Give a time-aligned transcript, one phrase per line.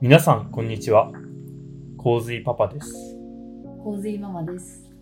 [0.00, 1.10] 皆さん、こんにちは。
[1.98, 3.16] 洪水パパです。
[3.82, 4.92] 洪水ママです。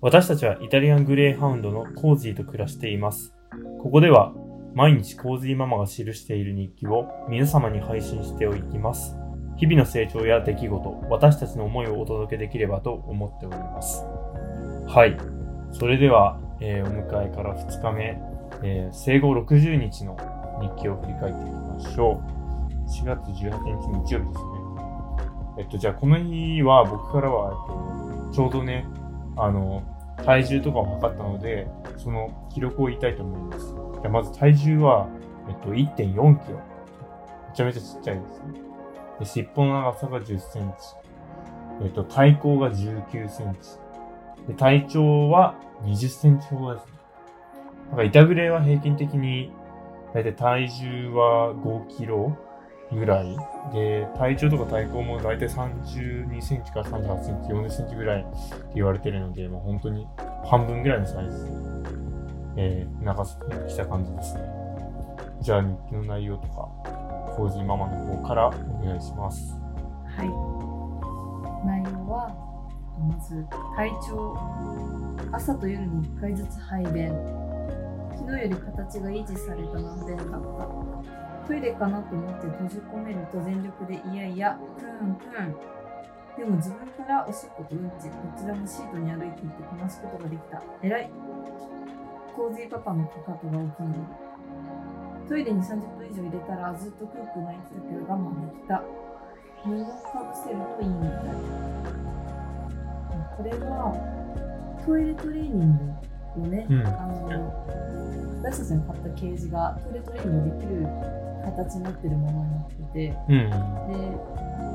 [0.00, 3.34] 私たちはイタリアングレーハウンドのコージーと暮らしています。
[3.82, 4.32] ここでは、
[4.74, 9.16] 毎日洪水ママが記している日記を皆様に配信しておきます。
[9.56, 14.04] 日々の成長や出来事、私たちの思いをお届けできればと思っております。
[14.86, 15.16] はい。
[15.72, 18.20] それでは、えーお迎えから2日目、
[18.62, 20.16] えー生後60日の
[20.60, 22.37] 日記を振り返っていきましょう。
[22.88, 24.58] 4月18日日曜日ですね。
[25.58, 28.86] えっと、じゃあこの日は僕からは、えっと、ちょうどね、
[29.36, 29.82] あの、
[30.24, 33.74] 体重とかを測ったので、その記録を言いたいと思います。
[34.00, 35.08] じゃまず体重は、
[35.48, 36.60] えっと、1.4キロ。
[37.48, 38.60] めちゃめちゃちっちゃいですね。
[39.20, 41.08] で、尻尾の長さが10センチ。
[41.82, 43.70] えっと、体高が19センチ。
[44.46, 46.92] で、体長は20センチほどですね。
[47.90, 49.52] なんか、板グレーは平均的に、
[50.14, 52.36] だいたい体重は5キロ
[52.92, 53.36] ぐらい。
[53.72, 58.30] で、体長とか体高もだいたい32センチから38センチ、40センチぐらいって
[58.74, 60.06] 言われてるので、まあ、本当に
[60.44, 61.50] 半分ぐらいのサイズで、
[62.56, 64.40] えー、長さに来た感じですね。
[65.40, 66.68] じゃあ日記の内容とか、
[67.36, 69.54] コージーママの方からお願いします。
[70.16, 70.28] はい。
[71.66, 72.34] 内容は、
[72.98, 73.46] まず、
[73.76, 74.36] 体調。
[75.30, 77.08] 朝と夜に1回ずつ排便。
[78.16, 80.97] 昨日より形が維持された難便だった。
[81.48, 85.56] トイレかなと思って閉じ込めると全力でいやいや、プンプン。
[86.36, 90.62] でも自分からおしっことうんち、どちらもシートに歩いていってこなすことができた。
[90.82, 91.10] 偉い。
[92.36, 95.28] コージーパパのかかとがお気に入り。
[95.28, 98.84] トイレに30分以上入れたらずっとクークー泣いてたけど我慢できた。
[99.64, 102.08] 布をかぶせるといいみたい。
[103.38, 103.96] これは
[104.84, 105.78] トイレトレーニン
[106.36, 108.17] グをね、うんあの
[108.48, 110.88] 私たちの買ったケージがトイレトレーニングできる
[111.44, 113.50] 形になってるものになってて、うん。
[113.50, 113.52] で、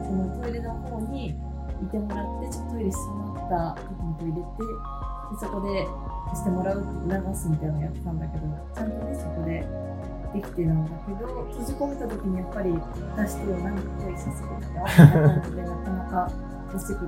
[0.06, 1.34] そのトイレの方にい
[1.90, 4.62] てもらって、ちょっとトイレしまった時に入れて、
[5.34, 5.90] でそこで
[6.38, 9.66] してもらうって促すみたいなのやってたんだけど、ちゃんとね、そこで
[10.34, 12.78] できてるんだけど、閉じ込めた時にやっぱり出
[13.28, 16.30] してよ、何か恋させてきたみたいな感じで、なかなか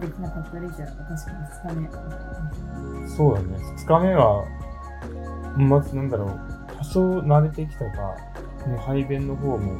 [0.01, 3.07] できなかったりじゃ、確かに2日目。
[3.07, 3.53] そうだね。
[3.77, 4.45] 2日目は、
[5.57, 6.29] まずなんだろう、
[6.93, 8.15] 多少慣れてきたが、
[8.67, 9.73] ね、排便の方も、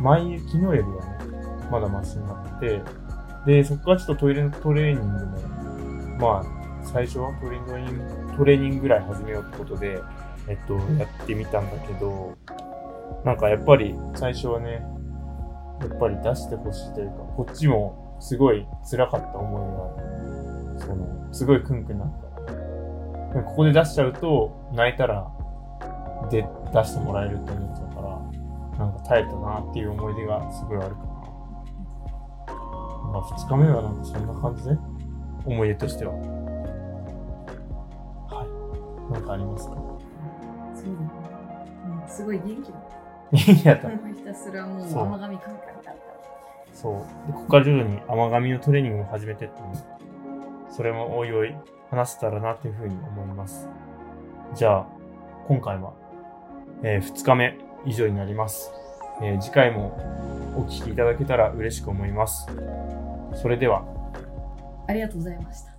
[0.00, 1.16] 前、昨日よりはね、
[1.70, 2.82] まだマシになって、
[3.46, 5.26] で、そこからちょっとトイレのトレーニング
[6.18, 7.98] も、まあ、最初はトレーニン
[8.28, 10.00] グ、トレーニングぐらい始めようってことで、
[10.48, 12.36] えっと、やってみたんだけど、
[13.24, 14.84] なんかやっぱり最初はね、
[15.80, 19.58] やっぱり出してほしいというか、こっちもすごい辛かった思
[20.78, 22.20] いが、その、すごいクンクンなっ
[23.34, 23.42] た。
[23.42, 25.30] ここで出しちゃうと、泣いたら、
[26.30, 28.20] で、出してもらえるって思ってたから、
[28.78, 31.06] なんか耐えたなっていう思い出がすごいあるかな。
[33.12, 34.76] まあ、二日目はなんかそんな感じで
[35.44, 36.12] 思い出としては。
[38.28, 38.44] は
[39.08, 39.12] い。
[39.12, 39.74] なんかありますか？
[39.74, 39.80] そ
[40.82, 40.96] うだね。
[42.02, 42.78] うん、すごい元気だ。
[43.32, 43.88] いやだ。
[43.90, 45.94] ひたすらもう甘噛みカンカンカンカン。
[46.74, 46.92] そう。
[47.26, 49.54] で、ここから徐々に甘噛みのトレーニングも始めてって、
[50.68, 51.54] それもおいおい
[51.90, 53.68] 話せたらなというふうに思います。
[54.54, 54.86] じゃあ、
[55.48, 55.94] 今回は、
[56.82, 58.72] え2日目以上になります。
[59.22, 59.96] えー次回も
[60.56, 62.46] お聴きいただけたら嬉しく思います。
[63.34, 63.84] それでは。
[64.88, 65.75] ありがとうございました。